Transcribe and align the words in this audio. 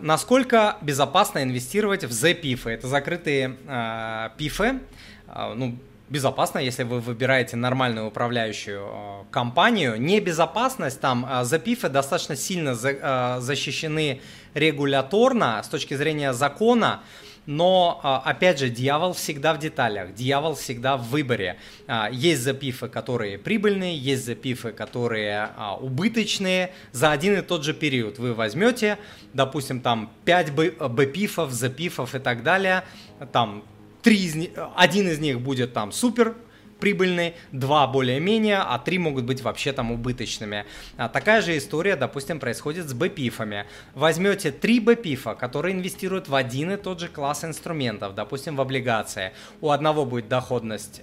Насколько 0.00 0.76
безопасно 0.80 1.42
инвестировать 1.42 2.04
в 2.04 2.12
Z-пифы? 2.12 2.70
Это 2.70 2.86
закрытые 2.86 3.56
э, 3.66 4.28
пифы. 4.36 4.78
Э, 5.26 5.54
ну, 5.56 5.76
безопасно, 6.08 6.60
если 6.60 6.84
вы 6.84 7.00
выбираете 7.00 7.56
нормальную 7.56 8.06
управляющую 8.06 8.80
э, 8.80 9.24
компанию. 9.32 10.00
Небезопасность 10.00 11.00
там 11.00 11.26
э, 11.28 11.42
запифы 11.42 11.88
достаточно 11.88 12.36
сильно 12.36 12.76
за, 12.76 12.90
э, 12.90 13.40
защищены 13.40 14.20
регуляторно 14.54 15.60
с 15.64 15.68
точки 15.68 15.94
зрения 15.94 16.32
закона. 16.32 17.00
Но, 17.48 17.98
а, 18.02 18.18
опять 18.18 18.58
же, 18.58 18.68
дьявол 18.68 19.14
всегда 19.14 19.54
в 19.54 19.58
деталях, 19.58 20.12
дьявол 20.12 20.54
всегда 20.54 20.98
в 20.98 21.08
выборе. 21.08 21.56
А, 21.86 22.10
есть 22.12 22.42
запифы, 22.42 22.88
которые 22.88 23.38
прибыльные, 23.38 23.96
есть 23.96 24.26
запифы, 24.26 24.70
которые 24.70 25.48
а, 25.56 25.74
убыточные 25.76 26.74
за 26.92 27.10
один 27.10 27.38
и 27.38 27.40
тот 27.40 27.64
же 27.64 27.72
период. 27.72 28.18
Вы 28.18 28.34
возьмете, 28.34 28.98
допустим, 29.32 29.80
там 29.80 30.12
5 30.26 30.52
бпифов, 30.52 31.50
запифов 31.50 32.14
и 32.14 32.18
так 32.18 32.42
далее, 32.42 32.84
там 33.32 33.64
3 34.02 34.16
из, 34.16 34.50
один 34.76 35.08
из 35.08 35.18
них 35.18 35.40
будет 35.40 35.72
там 35.72 35.90
супер 35.90 36.36
прибыльные, 36.80 37.34
два 37.52 37.86
более-менее, 37.86 38.58
а 38.58 38.78
три 38.78 38.98
могут 38.98 39.24
быть 39.24 39.42
вообще 39.42 39.72
там 39.72 39.90
убыточными. 39.90 40.64
А 40.96 41.08
такая 41.08 41.42
же 41.42 41.56
история, 41.56 41.96
допустим, 41.96 42.40
происходит 42.40 42.88
с 42.88 42.92
бпифами. 42.92 43.66
Возьмете 43.94 44.52
три 44.52 44.80
бпифа, 44.80 45.34
которые 45.34 45.74
инвестируют 45.74 46.28
в 46.28 46.34
один 46.34 46.72
и 46.72 46.76
тот 46.76 47.00
же 47.00 47.08
класс 47.08 47.44
инструментов, 47.44 48.14
допустим, 48.14 48.56
в 48.56 48.60
облигации. 48.60 49.32
У 49.60 49.70
одного 49.70 50.04
будет 50.04 50.28
доходность 50.28 51.02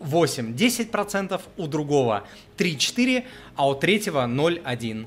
8-10%, 0.00 1.32
а, 1.32 1.40
у 1.56 1.66
другого 1.66 2.24
3-4%, 2.56 3.24
а 3.56 3.68
у 3.68 3.74
третьего 3.74 4.26
0-1%. 4.26 5.06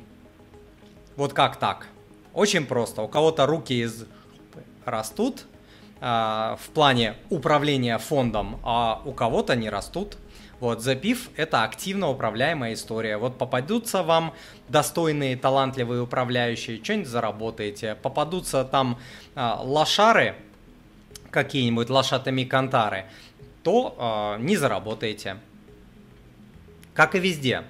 Вот 1.15 1.33
как 1.33 1.57
так? 1.57 1.87
Очень 2.33 2.65
просто. 2.65 3.01
У 3.01 3.07
кого-то 3.07 3.45
руки 3.45 3.73
из 3.81 4.05
растут, 4.83 5.45
в 6.05 6.69
плане 6.75 7.15
управления 7.31 7.97
фондом, 7.97 8.59
а 8.63 9.01
у 9.05 9.11
кого-то 9.11 9.55
не 9.55 9.71
растут. 9.71 10.17
Вот, 10.59 10.81
запив– 10.81 11.29
это 11.35 11.63
активно 11.63 12.09
управляемая 12.09 12.73
история. 12.75 13.17
Вот 13.17 13.37
попадутся 13.37 14.03
вам 14.03 14.33
достойные, 14.69 15.35
талантливые 15.35 16.01
управляющие, 16.01 16.81
что-нибудь 16.83 17.07
заработаете. 17.07 17.95
Попадутся 17.95 18.63
там 18.63 18.99
э, 19.35 19.53
лошары, 19.61 20.35
какие-нибудь 21.31 21.89
лошатами 21.89 22.43
кантары, 22.43 23.05
то 23.63 24.37
э, 24.37 24.41
не 24.43 24.57
заработаете. 24.57 25.37
Как 26.93 27.15
и 27.15 27.19
везде. 27.19 27.63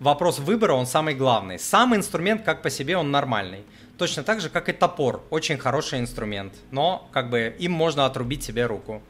Вопрос 0.00 0.38
выбора, 0.38 0.74
он 0.74 0.86
самый 0.86 1.14
главный. 1.14 1.58
Сам 1.58 1.96
инструмент, 1.96 2.42
как 2.42 2.60
по 2.60 2.68
себе, 2.68 2.98
он 2.98 3.10
нормальный. 3.10 3.64
Точно 3.96 4.22
так 4.22 4.42
же, 4.42 4.50
как 4.50 4.68
и 4.68 4.72
топор. 4.72 5.24
Очень 5.30 5.56
хороший 5.56 6.00
инструмент, 6.00 6.52
но 6.70 7.08
как 7.12 7.30
бы 7.30 7.56
им 7.58 7.72
можно 7.72 8.04
отрубить 8.04 8.44
себе 8.44 8.66
руку. 8.66 9.02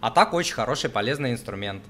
А 0.00 0.10
так 0.10 0.34
очень 0.34 0.52
хороший, 0.52 0.90
полезный 0.90 1.32
инструмент. 1.32 1.82